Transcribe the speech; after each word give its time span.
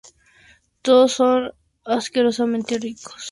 todos 0.81 1.11
son 1.11 1.53
asquerosamente 1.85 2.79
ricos 2.79 3.13